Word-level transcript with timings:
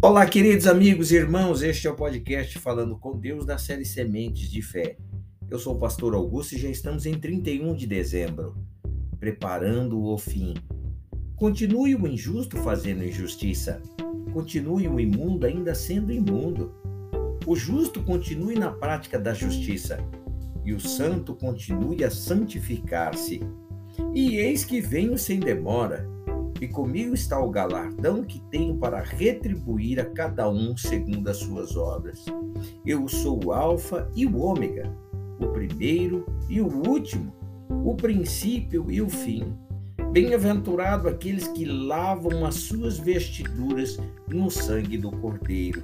Olá, 0.00 0.24
queridos 0.26 0.68
amigos 0.68 1.10
e 1.10 1.16
irmãos, 1.16 1.60
este 1.60 1.88
é 1.88 1.90
o 1.90 1.96
podcast 1.96 2.56
Falando 2.60 2.96
com 2.96 3.18
Deus 3.18 3.44
da 3.44 3.58
série 3.58 3.84
Sementes 3.84 4.48
de 4.48 4.62
Fé. 4.62 4.96
Eu 5.50 5.58
sou 5.58 5.74
o 5.74 5.78
pastor 5.78 6.14
Augusto 6.14 6.54
e 6.54 6.58
já 6.58 6.68
estamos 6.68 7.04
em 7.04 7.14
31 7.14 7.74
de 7.74 7.84
dezembro, 7.84 8.56
preparando 9.18 10.00
o 10.00 10.16
fim. 10.16 10.54
Continue 11.34 11.96
o 11.96 12.06
injusto 12.06 12.56
fazendo 12.58 13.02
injustiça, 13.02 13.82
continue 14.32 14.86
o 14.86 15.00
imundo 15.00 15.44
ainda 15.44 15.74
sendo 15.74 16.12
imundo. 16.12 16.72
O 17.44 17.56
justo 17.56 18.00
continue 18.04 18.54
na 18.54 18.70
prática 18.70 19.18
da 19.18 19.34
justiça 19.34 19.98
e 20.64 20.72
o 20.72 20.78
santo 20.78 21.34
continue 21.34 22.04
a 22.04 22.10
santificar-se. 22.10 23.40
E 24.14 24.36
eis 24.36 24.64
que 24.64 24.80
venho 24.80 25.18
sem 25.18 25.40
demora 25.40 26.08
e 26.60 26.66
comigo 26.66 27.14
está 27.14 27.38
o 27.40 27.50
galardão 27.50 28.24
que 28.24 28.40
tenho 28.50 28.76
para 28.76 29.00
retribuir 29.00 30.00
a 30.00 30.04
cada 30.04 30.48
um 30.48 30.76
segundo 30.76 31.28
as 31.28 31.38
suas 31.38 31.76
obras. 31.76 32.24
Eu 32.84 33.06
sou 33.08 33.44
o 33.44 33.52
Alfa 33.52 34.10
e 34.14 34.26
o 34.26 34.38
Ômega, 34.38 34.92
o 35.38 35.48
primeiro 35.48 36.26
e 36.48 36.60
o 36.60 36.66
último, 36.66 37.32
o 37.84 37.94
princípio 37.94 38.90
e 38.90 39.00
o 39.00 39.08
fim. 39.08 39.56
Bem-aventurado 40.10 41.08
aqueles 41.08 41.46
que 41.48 41.64
lavam 41.64 42.44
as 42.44 42.54
suas 42.54 42.98
vestiduras 42.98 43.98
no 44.26 44.50
sangue 44.50 44.96
do 44.96 45.10
Cordeiro, 45.10 45.82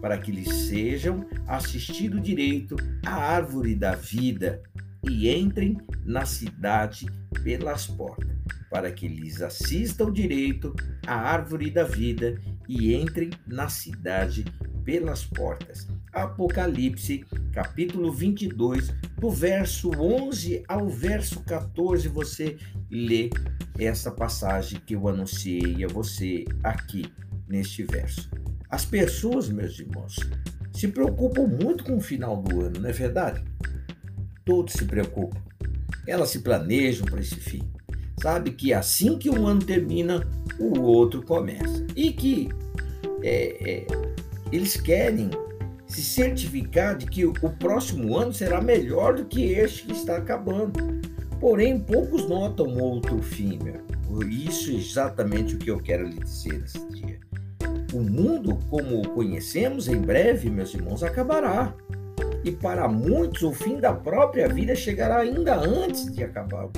para 0.00 0.18
que 0.18 0.32
lhes 0.32 0.52
sejam 0.66 1.24
assistido 1.46 2.20
direito 2.20 2.76
à 3.06 3.14
árvore 3.14 3.74
da 3.74 3.94
vida 3.94 4.62
e 5.08 5.30
entrem 5.30 5.76
na 6.04 6.24
cidade 6.24 7.06
pelas 7.42 7.86
portas 7.86 8.40
para 8.70 8.92
que 8.92 9.08
lhes 9.08 9.42
assista 9.42 10.04
o 10.04 10.12
direito 10.12 10.74
à 11.06 11.14
árvore 11.14 11.70
da 11.70 11.82
vida 11.82 12.40
e 12.68 12.94
entrem 12.94 13.30
na 13.46 13.68
cidade 13.68 14.44
pelas 14.84 15.24
portas. 15.24 15.88
Apocalipse, 16.12 17.24
capítulo 17.52 18.12
22, 18.12 18.94
do 19.18 19.28
verso 19.28 19.90
11 19.90 20.62
ao 20.68 20.88
verso 20.88 21.40
14, 21.40 22.08
você 22.08 22.56
lê 22.88 23.28
essa 23.78 24.10
passagem 24.10 24.80
que 24.86 24.94
eu 24.94 25.08
anunciei 25.08 25.84
a 25.84 25.88
você 25.88 26.44
aqui 26.62 27.04
neste 27.48 27.82
verso. 27.82 28.30
As 28.68 28.84
pessoas, 28.84 29.48
meus 29.48 29.78
irmãos, 29.78 30.16
se 30.72 30.86
preocupam 30.88 31.46
muito 31.46 31.82
com 31.82 31.96
o 31.96 32.00
final 32.00 32.40
do 32.40 32.60
ano, 32.60 32.80
não 32.80 32.88
é 32.88 32.92
verdade? 32.92 33.44
Todos 34.50 34.72
se 34.72 34.84
preocupam. 34.84 35.40
Elas 36.06 36.30
se 36.30 36.40
planejam 36.40 37.06
para 37.06 37.20
esse 37.20 37.36
fim 37.36 37.62
sabe 38.20 38.50
que 38.50 38.72
assim 38.72 39.18
que 39.18 39.30
um 39.30 39.46
ano 39.46 39.60
termina, 39.64 40.26
o 40.58 40.80
outro 40.80 41.22
começa. 41.22 41.86
E 41.96 42.12
que 42.12 42.48
é, 43.22 43.56
é, 43.70 43.86
eles 44.52 44.76
querem 44.76 45.30
se 45.86 46.02
certificar 46.02 46.96
de 46.96 47.06
que 47.06 47.24
o 47.24 47.32
próximo 47.58 48.16
ano 48.16 48.32
será 48.32 48.60
melhor 48.60 49.16
do 49.16 49.24
que 49.24 49.52
este 49.52 49.86
que 49.86 49.92
está 49.92 50.16
acabando. 50.16 51.00
Porém, 51.40 51.80
poucos 51.80 52.28
notam 52.28 52.76
outro 52.76 53.20
fim. 53.22 53.58
Meu. 53.62 53.80
Isso 54.28 54.70
é 54.70 54.74
exatamente 54.74 55.54
o 55.54 55.58
que 55.58 55.70
eu 55.70 55.78
quero 55.78 56.06
lhe 56.06 56.18
dizer 56.18 56.60
nesse 56.60 56.86
dia. 56.88 57.18
O 57.92 58.00
mundo, 58.00 58.58
como 58.68 59.00
o 59.00 59.08
conhecemos, 59.08 59.88
em 59.88 60.00
breve, 60.00 60.50
meus 60.50 60.74
irmãos, 60.74 61.02
acabará. 61.02 61.74
E 62.44 62.50
para 62.50 62.88
muitos, 62.88 63.42
o 63.42 63.52
fim 63.52 63.78
da 63.78 63.92
própria 63.92 64.48
vida 64.48 64.74
chegará 64.74 65.18
ainda 65.18 65.56
antes 65.56 66.10
de 66.12 66.24
acabar. 66.24 66.68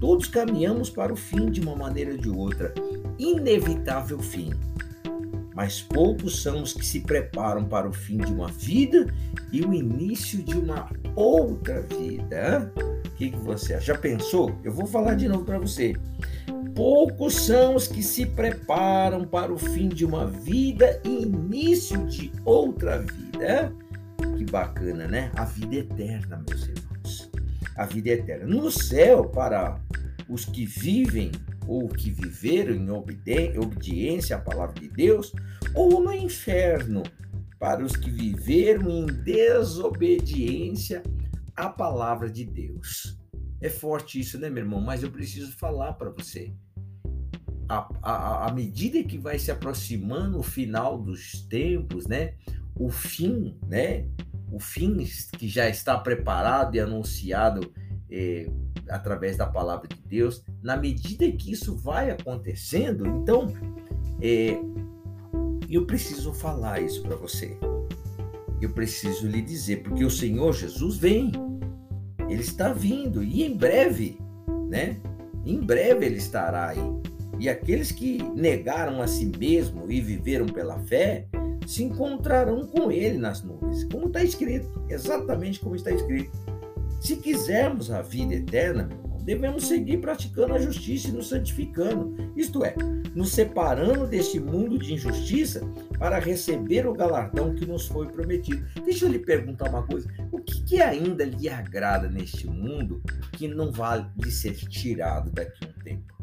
Todos 0.00 0.28
caminhamos 0.28 0.88
para 0.88 1.12
o 1.12 1.16
fim 1.16 1.50
de 1.50 1.60
uma 1.60 1.76
maneira 1.76 2.12
ou 2.12 2.18
de 2.18 2.30
outra, 2.30 2.72
inevitável 3.18 4.18
fim. 4.18 4.50
Mas 5.54 5.82
poucos 5.82 6.42
são 6.42 6.62
os 6.62 6.72
que 6.72 6.86
se 6.86 7.00
preparam 7.00 7.64
para 7.64 7.88
o 7.88 7.92
fim 7.92 8.16
de 8.16 8.32
uma 8.32 8.48
vida 8.48 9.12
e 9.52 9.60
o 9.62 9.74
início 9.74 10.42
de 10.42 10.56
uma 10.56 10.88
outra 11.14 11.82
vida. 11.82 12.72
O 13.04 13.10
que, 13.16 13.30
que 13.30 13.38
você? 13.38 13.78
Já 13.80 13.98
pensou? 13.98 14.52
Eu 14.64 14.72
vou 14.72 14.86
falar 14.86 15.16
de 15.16 15.28
novo 15.28 15.44
para 15.44 15.58
você. 15.58 15.94
Poucos 16.74 17.34
são 17.34 17.74
os 17.74 17.86
que 17.86 18.02
se 18.02 18.24
preparam 18.24 19.26
para 19.26 19.52
o 19.52 19.58
fim 19.58 19.88
de 19.88 20.06
uma 20.06 20.26
vida 20.26 20.98
e 21.04 21.24
início 21.24 22.06
de 22.06 22.32
outra 22.44 22.98
vida. 22.98 23.70
Que 24.36 24.44
bacana, 24.50 25.06
né? 25.06 25.30
A 25.36 25.44
vida 25.44 25.76
eterna, 25.76 26.44
meus 26.48 26.68
irmãos. 26.68 27.30
A 27.76 27.86
vida 27.86 28.10
eterna. 28.10 28.46
No 28.46 28.70
céu, 28.70 29.28
para 29.28 29.80
os 30.28 30.44
que 30.44 30.64
vivem 30.66 31.32
ou 31.66 31.88
que 31.88 32.10
viveram 32.10 32.74
em 32.74 32.90
obediência 32.90 34.36
à 34.36 34.40
palavra 34.40 34.80
de 34.80 34.88
Deus, 34.88 35.32
ou 35.74 36.02
no 36.02 36.12
inferno, 36.12 37.02
para 37.58 37.84
os 37.84 37.94
que 37.94 38.10
viveram 38.10 38.90
em 38.90 39.06
desobediência 39.06 41.02
à 41.54 41.68
palavra 41.68 42.28
de 42.28 42.44
Deus. 42.44 43.18
É 43.60 43.68
forte 43.68 44.18
isso, 44.18 44.38
né, 44.38 44.48
meu 44.48 44.64
irmão? 44.64 44.80
Mas 44.80 45.02
eu 45.02 45.10
preciso 45.10 45.52
falar 45.58 45.92
para 45.92 46.10
você. 46.10 46.52
À 48.02 48.50
medida 48.52 49.04
que 49.04 49.18
vai 49.18 49.38
se 49.38 49.52
aproximando 49.52 50.38
o 50.38 50.42
final 50.42 50.98
dos 50.98 51.42
tempos, 51.42 52.06
né? 52.06 52.34
O 52.76 52.90
fim, 52.90 53.56
né? 53.66 54.06
O 54.50 54.58
fim 54.58 55.06
que 55.38 55.48
já 55.48 55.68
está 55.68 55.96
preparado 55.98 56.74
e 56.74 56.80
anunciado 56.80 57.72
eh, 58.10 58.50
através 58.88 59.36
da 59.36 59.46
palavra 59.46 59.88
de 59.88 60.00
Deus, 60.02 60.42
na 60.62 60.76
medida 60.76 61.30
que 61.30 61.52
isso 61.52 61.76
vai 61.76 62.10
acontecendo, 62.10 63.06
então 63.06 63.46
é, 64.20 64.58
eu 65.68 65.86
preciso 65.86 66.32
falar 66.32 66.80
isso 66.80 67.02
para 67.02 67.16
você. 67.16 67.56
Eu 68.60 68.70
preciso 68.70 69.26
lhe 69.26 69.40
dizer, 69.40 69.82
porque 69.82 70.04
o 70.04 70.10
Senhor 70.10 70.52
Jesus 70.52 70.96
vem, 70.98 71.32
ele 72.28 72.42
está 72.42 72.72
vindo 72.72 73.22
e 73.22 73.44
em 73.44 73.56
breve, 73.56 74.18
né? 74.68 75.00
Em 75.44 75.58
breve 75.60 76.04
ele 76.04 76.16
estará 76.16 76.68
aí. 76.68 77.00
E 77.38 77.48
aqueles 77.48 77.90
que 77.90 78.22
negaram 78.34 79.00
a 79.00 79.06
si 79.06 79.32
mesmo 79.38 79.90
e 79.90 80.00
viveram 80.00 80.46
pela 80.46 80.78
fé 80.80 81.26
se 81.66 81.84
encontrarão 81.84 82.66
com 82.66 82.90
ele 82.90 83.18
nas 83.18 83.42
nuvens, 83.42 83.84
como 83.84 84.06
está 84.06 84.22
escrito, 84.22 84.84
exatamente 84.88 85.60
como 85.60 85.76
está 85.76 85.90
escrito. 85.90 86.30
Se 87.00 87.16
quisermos 87.16 87.90
a 87.90 88.02
vida 88.02 88.34
eterna, 88.34 88.88
devemos 89.22 89.68
seguir 89.68 89.98
praticando 89.98 90.54
a 90.54 90.58
justiça 90.58 91.08
e 91.08 91.12
nos 91.12 91.28
santificando, 91.28 92.16
isto 92.36 92.64
é, 92.64 92.74
nos 93.14 93.32
separando 93.32 94.06
deste 94.06 94.40
mundo 94.40 94.78
de 94.78 94.94
injustiça 94.94 95.60
para 95.98 96.18
receber 96.18 96.86
o 96.86 96.92
galardão 96.92 97.54
que 97.54 97.66
nos 97.66 97.86
foi 97.86 98.06
prometido. 98.08 98.64
Deixa 98.84 99.04
eu 99.04 99.10
lhe 99.10 99.18
perguntar 99.18 99.70
uma 99.70 99.82
coisa: 99.82 100.08
o 100.32 100.38
que, 100.38 100.62
que 100.62 100.82
ainda 100.82 101.24
lhe 101.24 101.48
agrada 101.48 102.08
neste 102.08 102.46
mundo 102.46 103.02
que 103.32 103.46
não 103.46 103.70
vale 103.70 104.06
lhe 104.16 104.30
ser 104.30 104.54
tirado 104.54 105.30
daqui 105.30 105.64
a 105.64 105.68
um 105.68 105.84
tempo? 105.84 106.14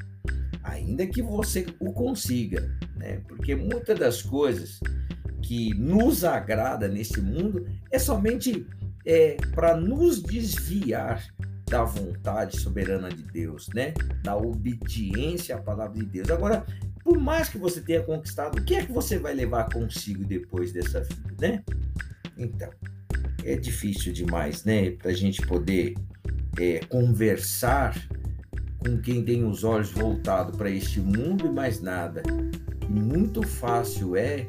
Ainda 0.64 1.08
que 1.08 1.22
você 1.22 1.66
o 1.80 1.94
consiga, 1.94 2.78
né? 2.96 3.22
Porque 3.28 3.56
muitas 3.56 3.98
das 3.98 4.22
coisas 4.22 4.80
que 5.48 5.74
nos 5.76 6.26
agrada 6.26 6.90
neste 6.90 7.22
mundo 7.22 7.66
é 7.90 7.98
somente 7.98 8.68
é, 9.06 9.38
para 9.56 9.78
nos 9.78 10.22
desviar 10.22 11.26
da 11.66 11.86
vontade 11.86 12.60
soberana 12.60 13.08
de 13.08 13.24
Deus, 13.24 13.70
né? 13.74 13.94
Da 14.22 14.36
obediência 14.36 15.56
à 15.56 15.58
palavra 15.58 15.98
de 16.00 16.06
Deus. 16.06 16.30
Agora, 16.30 16.66
por 17.02 17.18
mais 17.18 17.48
que 17.48 17.58
você 17.58 17.80
tenha 17.80 18.04
conquistado, 18.04 18.60
o 18.60 18.66
que 18.66 18.76
é 18.76 18.86
que 18.86 18.92
você 18.92 19.18
vai 19.18 19.34
levar 19.34 19.72
consigo 19.72 20.26
depois 20.26 20.74
dessa 20.74 21.00
vida, 21.00 21.36
né? 21.40 21.64
Então, 22.38 22.70
é 23.46 23.56
difícil 23.56 24.12
demais, 24.12 24.66
né? 24.66 24.92
Para 24.92 25.12
a 25.12 25.16
gente 25.16 25.42
poder 25.48 25.96
é, 26.60 26.80
conversar 26.90 27.96
com 28.80 28.98
quem 28.98 29.24
tem 29.24 29.46
os 29.46 29.64
olhos 29.64 29.92
voltados 29.92 30.58
para 30.58 30.70
este 30.70 31.00
mundo 31.00 31.48
e 31.48 31.50
mais 31.50 31.82
nada. 31.82 32.22
Muito 32.90 33.42
fácil 33.44 34.18
é 34.18 34.46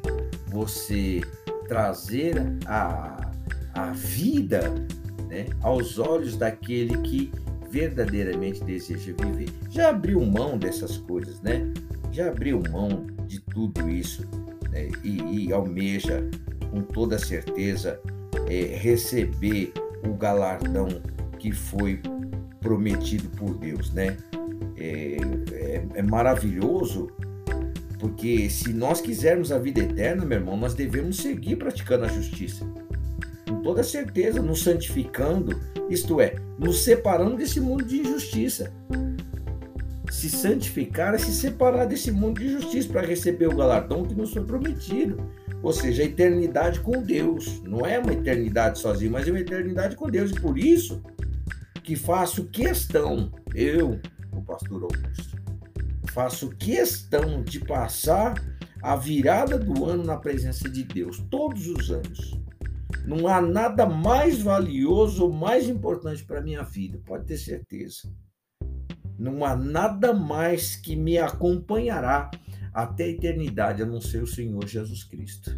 você 0.51 1.21
trazer 1.69 2.37
a 2.67 3.29
a 3.79 3.93
vida 3.93 4.75
né, 5.29 5.47
aos 5.63 5.99
olhos 5.99 6.37
daquele 6.37 6.99
que 6.99 7.31
verdadeiramente 7.71 8.65
deseja 8.65 9.15
viver. 9.23 9.51
Já 9.71 9.91
abriu 9.91 10.25
mão 10.25 10.59
dessas 10.59 10.97
coisas, 10.97 11.41
né? 11.43 11.73
Já 12.11 12.29
abriu 12.29 12.63
mão 12.71 13.07
de 13.27 13.41
tudo 13.41 13.89
isso 13.89 14.27
né? 14.71 14.89
e, 15.05 15.47
e, 15.47 15.53
almeja 15.53 16.29
com 16.71 16.81
toda 16.81 17.19
certeza 17.19 18.01
é, 18.49 18.77
receber 18.77 19.73
o 20.05 20.15
galardão 20.15 20.89
que 21.39 21.53
foi 21.53 22.01
prometido 22.61 23.29
por 23.37 23.55
Deus, 23.59 23.93
né? 23.93 24.17
É, 24.77 25.17
é, 25.53 25.87
é 25.95 26.03
maravilhoso 26.03 27.09
porque 27.99 28.49
se 28.49 28.73
nós 28.73 29.01
quisermos 29.01 29.51
a 29.51 29.59
vida 29.59 29.81
eterna, 29.81 30.25
meu 30.25 30.39
irmão, 30.39 30.57
nós 30.57 30.75
devemos 30.75 31.17
seguir 31.17 31.57
praticando 31.57 32.05
a 32.05 32.09
justiça 32.09 32.65
com 33.49 33.63
toda 33.63 33.83
certeza, 33.83 34.41
nos 34.43 34.63
santificando, 34.63 35.59
isto 35.89 36.21
é, 36.21 36.37
nos 36.59 36.85
separando 36.85 37.37
desse 37.37 37.61
mundo 37.61 37.85
de 37.85 38.01
injustiça. 38.01 38.73
se 40.11 40.31
santificar 40.31 41.15
é 41.15 41.19
se 41.19 41.33
separar 41.33 41.85
desse 41.85 42.11
mundo 42.11 42.41
de 42.41 42.51
justiça 42.51 42.89
para 42.89 43.07
receber 43.07 43.47
o 43.47 43.57
galardão 43.57 44.05
que 44.05 44.15
nos 44.15 44.33
foi 44.33 44.43
prometido. 44.43 45.17
Ou 45.63 45.73
seja, 45.73 46.03
a 46.03 46.07
eternidade 46.07 46.81
com 46.81 47.03
Deus. 47.03 47.63
Não 47.63 47.85
é 47.85 47.99
uma 47.99 48.13
eternidade 48.13 48.79
sozinho, 48.79 49.13
mas 49.13 49.27
é 49.29 49.31
uma 49.31 49.41
eternidade 49.41 49.97
com 49.97 50.09
Deus. 50.09 50.31
E 50.31 50.41
por 50.41 50.59
isso 50.59 51.03
que 51.83 51.95
faço 51.95 52.47
questão, 52.47 53.31
eu, 53.55 54.01
o 54.33 54.43
pastor 54.43 54.83
Augusto, 54.83 55.37
faço 56.11 56.51
questão 56.51 57.43
de 57.43 57.61
passar 57.61 58.35
a 58.83 58.97
virada 58.97 59.59
do 59.59 59.85
ano 59.85 60.05
na 60.05 60.17
presença 60.17 60.69
de 60.69 60.85
Deus, 60.85 61.19
todos 61.31 61.67
os 61.67 61.91
anos. 61.91 62.39
Não 63.05 63.27
há 63.27 63.41
nada 63.41 63.87
mais 63.87 64.41
valioso 64.41 65.25
ou 65.25 65.33
mais 65.33 65.69
importante 65.69 66.25
para 66.25 66.39
a 66.39 66.43
minha 66.43 66.63
vida, 66.63 67.01
pode 67.05 67.27
ter 67.27 67.39
certeza. 67.39 68.09
Não 69.19 69.45
há 69.45 69.57
nada 69.57 70.13
mais 70.13 70.77
que 70.77 70.95
me 70.95 71.19
acompanhará 71.19 72.31
até 72.73 73.05
a 73.05 73.09
eternidade 73.09 73.83
a 73.83 73.87
não 73.87 74.01
ser 74.01 74.23
o 74.23 74.27
Senhor 74.27 74.65
Jesus 74.67 75.03
Cristo. 75.03 75.51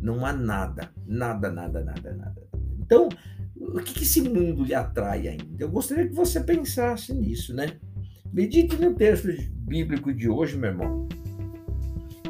Não 0.00 0.24
há 0.24 0.32
nada, 0.32 0.90
nada, 1.06 1.50
nada, 1.50 1.82
nada, 1.82 2.14
nada. 2.14 2.42
Então, 2.78 3.08
o 3.56 3.78
que, 3.80 4.02
esse 4.02 4.22
mundo 4.22 4.64
lhe 4.64 4.74
atrai 4.74 5.28
ainda? 5.28 5.64
Eu 5.64 5.70
gostaria 5.70 6.08
que 6.08 6.14
você 6.14 6.40
pensasse 6.40 7.12
nisso, 7.12 7.54
né? 7.54 7.78
Medite 8.32 8.76
no 8.76 8.94
texto 8.94 9.28
bíblico 9.66 10.12
de 10.12 10.28
hoje, 10.28 10.56
meu 10.56 10.70
irmão. 10.70 11.08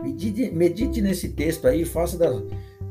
Medite, 0.02 0.50
medite 0.50 1.02
nesse 1.02 1.30
texto 1.30 1.66
aí, 1.66 1.84
faça 1.84 2.16
da, 2.16 2.30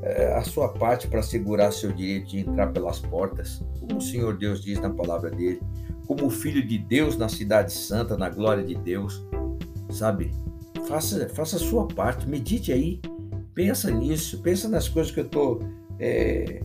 é, 0.01 0.33
a 0.35 0.43
sua 0.43 0.69
parte 0.69 1.07
para 1.07 1.21
segurar 1.21 1.71
seu 1.71 1.91
direito 1.91 2.27
de 2.29 2.39
entrar 2.39 2.67
pelas 2.67 2.99
portas, 2.99 3.63
como 3.79 3.97
o 3.97 4.01
Senhor 4.01 4.37
Deus 4.37 4.61
diz 4.61 4.79
na 4.79 4.89
palavra 4.89 5.29
dele 5.31 5.59
como 6.09 6.27
filho 6.31 6.65
de 6.65 6.79
Deus 6.79 7.15
na 7.15 7.29
cidade 7.29 7.71
santa, 7.71 8.17
na 8.17 8.29
glória 8.29 8.63
de 8.63 8.73
Deus, 8.73 9.23
sabe? 9.91 10.31
Faça, 10.87 11.29
faça 11.29 11.57
a 11.57 11.59
sua 11.59 11.87
parte, 11.87 12.27
medite 12.27 12.71
aí, 12.71 12.99
pensa 13.53 13.91
nisso, 13.91 14.41
pensa 14.41 14.67
nas 14.67 14.89
coisas 14.89 15.11
que 15.11 15.19
eu 15.19 15.25
estou, 15.25 15.59
é, 15.99 16.63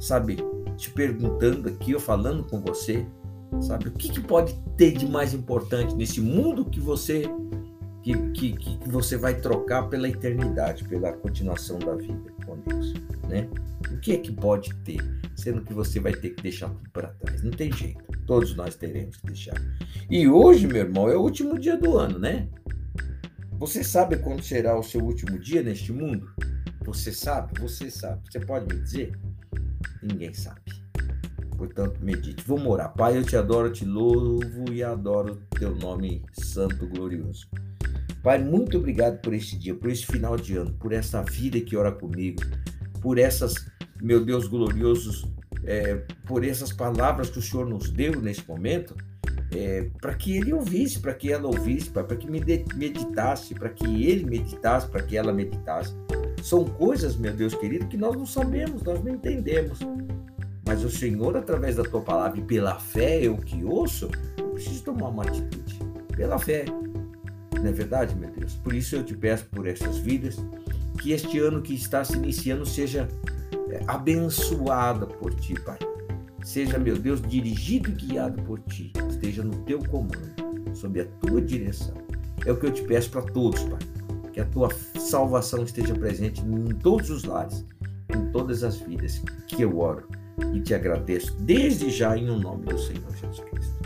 sabe, 0.00 0.36
te 0.76 0.88
perguntando 0.92 1.68
aqui, 1.68 1.94
ou 1.94 2.00
falando 2.00 2.44
com 2.44 2.60
você, 2.60 3.04
sabe? 3.60 3.88
O 3.88 3.92
que, 3.92 4.08
que 4.08 4.20
pode 4.20 4.54
ter 4.76 4.92
de 4.92 5.06
mais 5.06 5.34
importante 5.34 5.94
nesse 5.94 6.20
mundo 6.20 6.64
que 6.64 6.80
você 6.80 7.24
que, 8.02 8.14
que, 8.30 8.52
que 8.52 8.88
você 8.88 9.16
vai 9.16 9.34
trocar 9.34 9.88
pela 9.88 10.08
eternidade, 10.08 10.84
pela 10.84 11.12
continuação 11.12 11.76
da 11.80 11.96
vida 11.96 12.30
com 12.44 12.56
Deus, 12.60 12.94
né? 13.28 13.48
O 13.90 13.98
que 13.98 14.12
é 14.12 14.18
que 14.18 14.30
pode 14.30 14.72
ter, 14.84 15.00
sendo 15.34 15.62
que 15.62 15.74
você 15.74 15.98
vai 15.98 16.12
ter 16.12 16.30
que 16.30 16.42
deixar 16.42 16.68
tudo 16.68 16.88
para 16.90 17.08
trás? 17.08 17.42
Não 17.42 17.50
tem 17.50 17.72
jeito. 17.72 18.04
Todos 18.24 18.54
nós 18.54 18.76
teremos 18.76 19.16
que 19.16 19.26
deixar. 19.26 19.56
E 20.08 20.28
hoje, 20.28 20.68
meu 20.68 20.76
irmão, 20.76 21.08
é 21.08 21.16
o 21.16 21.20
último 21.20 21.58
dia 21.58 21.76
do 21.76 21.98
ano, 21.98 22.16
né? 22.16 22.48
Você 23.58 23.82
sabe 23.82 24.18
quando 24.18 24.42
será 24.42 24.78
o 24.78 24.84
seu 24.84 25.02
último 25.02 25.36
dia 25.38 25.62
neste 25.62 25.92
mundo? 25.92 26.30
Você 26.84 27.10
sabe? 27.10 27.60
Você 27.60 27.90
sabe. 27.90 28.20
Você 28.30 28.38
pode 28.38 28.72
me 28.72 28.80
dizer? 28.80 29.18
Ninguém 30.00 30.32
sabe. 30.32 30.60
Portanto, 31.56 31.98
medite. 32.02 32.44
Vamos 32.46 32.66
orar. 32.66 32.92
Pai, 32.94 33.16
eu 33.16 33.24
te 33.24 33.36
adoro, 33.36 33.70
te 33.72 33.84
louvo 33.84 34.72
e 34.72 34.82
adoro 34.82 35.40
teu 35.58 35.74
nome 35.74 36.22
santo, 36.32 36.86
glorioso. 36.86 37.48
Pai, 38.22 38.42
muito 38.42 38.78
obrigado 38.78 39.20
por 39.20 39.32
este 39.32 39.56
dia, 39.56 39.74
por 39.74 39.88
esse 39.88 40.04
final 40.04 40.36
de 40.36 40.56
ano, 40.56 40.72
por 40.74 40.92
essa 40.92 41.22
vida 41.22 41.60
que 41.60 41.76
ora 41.76 41.92
comigo, 41.92 42.42
por 43.00 43.18
essas, 43.18 43.54
meu 44.02 44.24
Deus 44.24 44.48
gloriosos, 44.48 45.24
é, 45.64 45.94
por 46.26 46.44
essas 46.44 46.72
palavras 46.72 47.30
que 47.30 47.38
o 47.38 47.42
Senhor 47.42 47.66
nos 47.66 47.88
deu 47.88 48.20
nesse 48.20 48.46
momento, 48.48 48.96
é, 49.52 49.88
para 50.00 50.14
que 50.14 50.36
ele 50.36 50.52
ouvisse, 50.52 50.98
para 50.98 51.14
que 51.14 51.32
ela 51.32 51.46
ouvisse, 51.46 51.88
para 51.88 52.04
que 52.04 52.28
me 52.28 52.40
meditasse, 52.74 53.54
para 53.54 53.68
que 53.68 54.04
ele 54.04 54.24
meditasse, 54.24 54.88
para 54.88 55.02
que 55.02 55.16
ela 55.16 55.32
meditasse. 55.32 55.94
São 56.42 56.64
coisas, 56.64 57.16
meu 57.16 57.32
Deus 57.32 57.54
querido, 57.54 57.86
que 57.86 57.96
nós 57.96 58.16
não 58.16 58.26
sabemos, 58.26 58.82
nós 58.82 59.02
não 59.02 59.14
entendemos. 59.14 59.78
Mas 60.66 60.82
o 60.82 60.90
Senhor, 60.90 61.36
através 61.36 61.76
da 61.76 61.84
tua 61.84 62.00
palavra 62.00 62.40
e 62.40 62.42
pela 62.42 62.74
fé, 62.74 63.22
eu 63.22 63.36
que 63.36 63.64
ouço, 63.64 64.10
eu 64.36 64.48
preciso 64.48 64.82
tomar 64.82 65.08
uma 65.08 65.22
atitude. 65.22 65.78
Pela 66.16 66.38
fé. 66.40 66.64
Não 67.54 67.68
é 67.68 67.72
verdade, 67.72 68.16
meu 68.16 68.30
Deus? 68.30 68.54
Por 68.56 68.74
isso 68.74 68.96
eu 68.96 69.04
te 69.04 69.14
peço 69.14 69.46
por 69.46 69.66
essas 69.66 69.96
vidas, 69.98 70.36
que 71.00 71.12
este 71.12 71.38
ano 71.38 71.62
que 71.62 71.72
está 71.72 72.02
se 72.02 72.16
iniciando 72.16 72.66
seja 72.66 73.08
é, 73.70 73.80
abençoada 73.86 75.06
por 75.06 75.32
ti, 75.34 75.54
Pai. 75.60 75.78
Seja, 76.42 76.78
meu 76.78 76.98
Deus, 76.98 77.22
dirigido 77.22 77.90
e 77.90 77.92
guiado 77.92 78.42
por 78.42 78.58
ti. 78.60 78.92
Esteja 79.08 79.44
no 79.44 79.56
teu 79.64 79.78
comando, 79.84 80.34
sob 80.74 81.00
a 81.00 81.04
tua 81.20 81.40
direção. 81.40 81.94
É 82.44 82.50
o 82.50 82.56
que 82.56 82.66
eu 82.66 82.72
te 82.72 82.82
peço 82.82 83.10
para 83.10 83.22
todos, 83.22 83.62
Pai. 83.62 83.78
Que 84.32 84.40
a 84.40 84.44
tua 84.44 84.68
salvação 84.98 85.62
esteja 85.62 85.94
presente 85.94 86.40
em 86.40 86.74
todos 86.74 87.08
os 87.08 87.22
lares, 87.22 87.64
em 88.14 88.32
todas 88.32 88.64
as 88.64 88.76
vidas 88.78 89.22
que 89.46 89.62
eu 89.62 89.78
oro 89.78 90.06
e 90.54 90.60
te 90.60 90.74
agradeço 90.74 91.36
desde 91.40 91.90
já 91.90 92.16
em 92.16 92.28
o 92.30 92.38
nome 92.38 92.66
do 92.66 92.78
Senhor 92.78 93.10
Jesus 93.20 93.40
Cristo. 93.50 93.76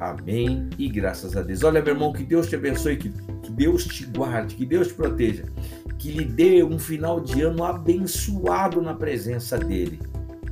Amém 0.00 0.68
e 0.78 0.88
graças 0.88 1.36
a 1.36 1.42
Deus. 1.42 1.62
Olha, 1.62 1.82
meu 1.82 1.94
irmão, 1.94 2.12
que 2.12 2.24
Deus 2.24 2.48
te 2.48 2.56
abençoe, 2.56 2.96
que, 2.96 3.10
que 3.10 3.50
Deus 3.50 3.84
te 3.84 4.04
guarde, 4.06 4.54
que 4.54 4.66
Deus 4.66 4.88
te 4.88 4.94
proteja 4.94 5.44
que 6.04 6.10
lhe 6.10 6.24
dê 6.26 6.62
um 6.62 6.78
final 6.78 7.18
de 7.18 7.40
ano 7.40 7.64
abençoado 7.64 8.82
na 8.82 8.92
presença 8.92 9.56
dele. 9.56 9.98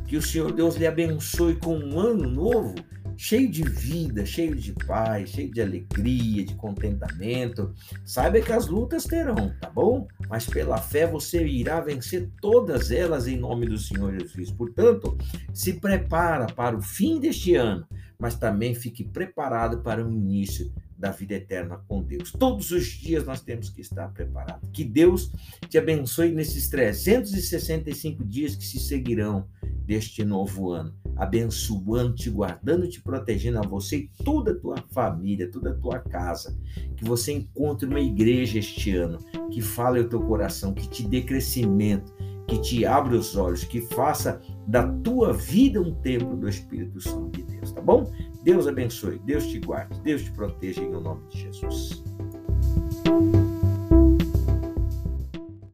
Que 0.06 0.16
o 0.16 0.22
Senhor 0.22 0.50
Deus 0.50 0.76
lhe 0.76 0.86
abençoe 0.86 1.56
com 1.56 1.76
um 1.76 2.00
ano 2.00 2.26
novo, 2.26 2.74
cheio 3.16 3.50
de 3.50 3.62
vida, 3.62 4.24
cheio 4.24 4.54
de 4.54 4.72
paz, 4.72 5.30
cheio 5.30 5.50
de 5.50 5.60
alegria, 5.60 6.44
de 6.44 6.54
contentamento. 6.54 7.74
Saiba 8.04 8.40
que 8.40 8.52
as 8.52 8.66
lutas 8.66 9.04
terão, 9.04 9.54
tá 9.60 9.70
bom? 9.70 10.06
Mas 10.28 10.46
pela 10.46 10.78
fé 10.78 11.06
você 11.06 11.46
irá 11.46 11.80
vencer 11.80 12.30
todas 12.40 12.90
elas 12.90 13.26
em 13.26 13.36
nome 13.36 13.66
do 13.66 13.78
Senhor 13.78 14.18
Jesus. 14.18 14.50
Portanto, 14.50 15.16
se 15.52 15.74
prepara 15.74 16.46
para 16.46 16.76
o 16.76 16.82
fim 16.82 17.20
deste 17.20 17.54
ano, 17.54 17.86
mas 18.18 18.34
também 18.36 18.74
fique 18.74 19.04
preparado 19.04 19.82
para 19.82 20.04
o 20.04 20.10
início 20.10 20.72
da 21.02 21.10
vida 21.10 21.34
eterna 21.34 21.80
com 21.88 22.00
Deus. 22.00 22.30
Todos 22.30 22.70
os 22.70 22.86
dias 22.86 23.26
nós 23.26 23.40
temos 23.40 23.68
que 23.68 23.80
estar 23.80 24.08
preparados. 24.12 24.70
Que 24.72 24.84
Deus 24.84 25.32
te 25.68 25.76
abençoe 25.76 26.30
nesses 26.30 26.68
365 26.68 28.24
dias 28.24 28.54
que 28.54 28.64
se 28.64 28.78
seguirão 28.78 29.48
deste 29.84 30.24
novo 30.24 30.70
ano, 30.70 30.94
abençoando, 31.16 32.14
te 32.14 32.30
guardando, 32.30 32.88
te 32.88 33.00
protegendo 33.00 33.58
a 33.58 33.66
você 33.66 33.96
e 33.98 34.10
toda 34.24 34.52
a 34.52 34.58
tua 34.58 34.76
família, 34.90 35.50
toda 35.50 35.70
a 35.70 35.74
tua 35.74 35.98
casa. 35.98 36.56
Que 36.96 37.04
você 37.04 37.32
encontre 37.32 37.88
uma 37.88 38.00
igreja 38.00 38.58
este 38.58 38.96
ano 38.96 39.18
que 39.50 39.60
fale 39.60 40.00
o 40.00 40.08
teu 40.08 40.20
coração, 40.20 40.72
que 40.72 40.88
te 40.88 41.06
dê 41.06 41.22
crescimento, 41.22 42.12
que 42.46 42.60
te 42.60 42.84
abra 42.84 43.16
os 43.16 43.36
olhos, 43.36 43.64
que 43.64 43.80
faça 43.80 44.40
da 44.66 44.86
tua 44.86 45.32
vida 45.32 45.80
um 45.80 45.94
templo 46.02 46.36
do 46.36 46.48
Espírito 46.48 47.00
Santo 47.00 47.30
de 47.30 47.42
Deus, 47.44 47.72
tá 47.72 47.80
bom? 47.80 48.12
Deus 48.42 48.66
abençoe, 48.66 49.18
Deus 49.20 49.46
te 49.46 49.58
guarde, 49.60 50.00
Deus 50.00 50.22
te 50.22 50.32
proteja 50.32 50.82
em 50.82 50.90
nome 50.90 51.22
de 51.28 51.40
Jesus. 51.40 52.02